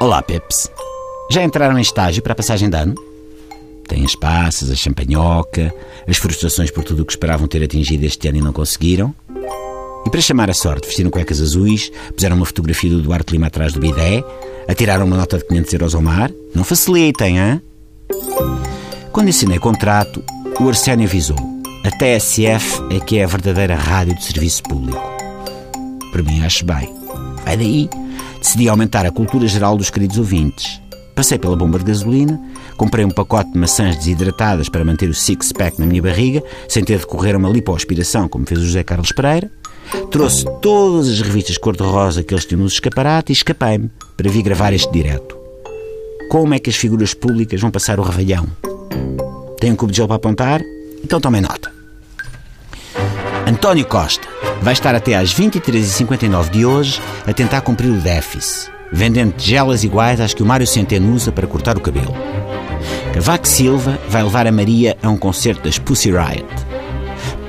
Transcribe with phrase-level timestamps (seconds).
[0.00, 0.70] Olá, Peps.
[1.28, 2.94] Já entraram em estágio para a passagem de ano?
[3.88, 5.74] Têm as passas, a champanhoca,
[6.06, 9.12] as frustrações por tudo o que esperavam ter atingido este ano e não conseguiram?
[10.06, 13.72] E para chamar a sorte, vestiram cuecas azuis, puseram uma fotografia do Duarte Lima atrás
[13.72, 14.22] do bidé,
[14.68, 16.30] atiraram uma nota de 500 euros ao mar?
[16.54, 17.60] Não facilitem, hã?
[19.10, 20.22] Quando assinei contrato,
[20.60, 21.38] o Arsénio avisou.
[21.84, 25.02] A TSF é que é a verdadeira rádio de serviço público.
[26.12, 26.88] Para mim, acho bem.
[27.44, 27.90] Vai daí.
[28.40, 30.80] Decidi aumentar a cultura geral dos queridos ouvintes.
[31.14, 32.40] Passei pela bomba de gasolina,
[32.76, 37.00] comprei um pacote de maçãs desidratadas para manter o six-pack na minha barriga, sem ter
[37.00, 39.50] de correr uma lipoaspiração, como fez o José Carlos Pereira.
[40.10, 44.72] Trouxe todas as revistas cor-de-rosa que eles tinham nos escaparates e escapei-me para vir gravar
[44.72, 45.36] este direto.
[46.30, 48.46] Como é que as figuras públicas vão passar o revelhão?
[49.58, 50.62] Tem um cubo de gel para apontar?
[51.02, 51.72] Então tomem nota.
[53.46, 54.28] António Costa
[54.62, 60.20] vai estar até às 23h59 de hoje a tentar cumprir o déficit, vendendo tigelas iguais
[60.20, 62.14] às que o Mário Centeno usa para cortar o cabelo.
[63.12, 66.46] Cavaco Silva vai levar a Maria a um concerto das Pussy Riot.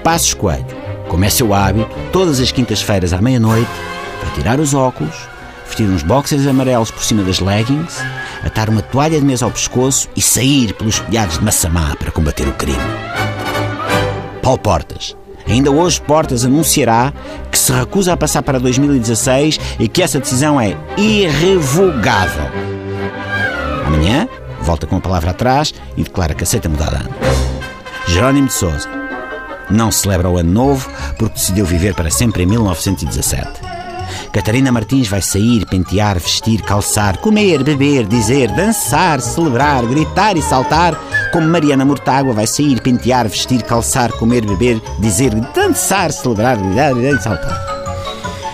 [0.04, 0.66] Passos Coelho,
[1.08, 3.70] como é seu hábito, todas as quintas-feiras à meia-noite,
[4.24, 5.16] vai tirar os óculos,
[5.66, 7.98] vestir uns boxers amarelos por cima das leggings,
[8.44, 12.48] atar uma toalha de mesa ao pescoço e sair pelos telhados de Massamá para combater
[12.48, 12.78] o crime.
[14.42, 15.16] Paulo Portas.
[15.50, 17.12] Ainda hoje Portas anunciará
[17.52, 22.46] que se recusa a passar para 2016 e que essa decisão é irrevogável.
[23.86, 24.28] Amanhã,
[24.62, 27.10] volta com a palavra atrás e declara que aceita mudar de ano.
[28.08, 28.88] Jerónimo de Souza.
[29.70, 33.70] Não celebra o ano novo porque decidiu viver para sempre em 1917.
[34.32, 40.96] Catarina Martins vai sair, pentear, vestir, calçar, comer, beber, dizer, dançar, celebrar, gritar e saltar,
[41.32, 47.22] como Mariana Mortágua vai sair, pentear, vestir, calçar, comer, beber, dizer, dançar, celebrar, gritar e
[47.22, 47.70] saltar.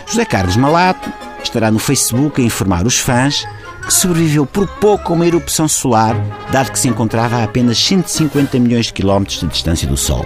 [0.07, 1.11] José Carlos Malato
[1.43, 3.45] estará no Facebook a informar os fãs
[3.85, 6.15] que sobreviveu por pouco a uma erupção solar,
[6.51, 10.25] dado que se encontrava a apenas 150 milhões de quilómetros de distância do Sol.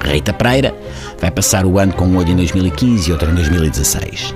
[0.00, 0.74] Rita Pereira
[1.20, 4.34] vai passar o ano com um olho em 2015 e outro em 2016.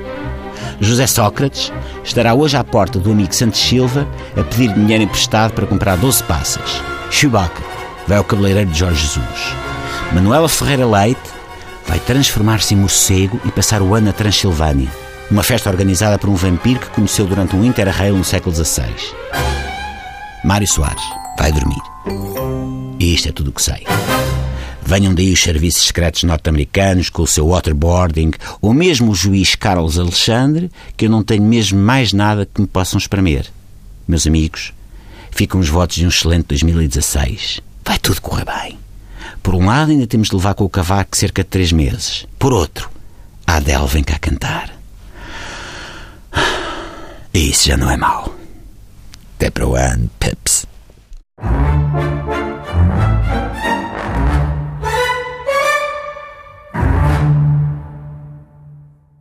[0.81, 1.73] José Sócrates
[2.05, 4.07] estará hoje à porta do amigo Santos Silva
[4.37, 6.96] a pedir dinheiro emprestado para comprar 12 passas.
[7.11, 7.63] Chewbacca
[8.07, 9.55] vai ao cabeleireiro de Jorge Jesus.
[10.13, 11.21] Manuela Ferreira Leite
[11.87, 14.91] vai transformar-se em morcego e passar o ano na Transilvânia.
[15.31, 18.95] Uma festa organizada por um vampiro que conheceu durante um interrail no século XVI.
[20.45, 21.03] Mário Soares
[21.39, 21.81] vai dormir.
[22.99, 23.85] E isto é tudo o que sei.
[24.83, 28.31] Venham daí os serviços secretos norte-americanos com o seu waterboarding,
[28.63, 32.69] ou mesmo o juiz Carlos Alexandre, que eu não tenho mesmo mais nada que me
[32.69, 33.47] possam espremer.
[34.07, 34.73] Meus amigos,
[35.37, 37.61] ficam os votos de um excelente 2016.
[37.85, 38.79] Vai tudo correr bem.
[39.43, 42.27] Por um lado, ainda temos de levar com o cavaco cerca de três meses.
[42.39, 42.91] Por outro,
[43.47, 44.75] a Adele vem cá cantar.
[47.35, 48.35] E isso já não é mau.
[49.37, 50.11] Até para o ano.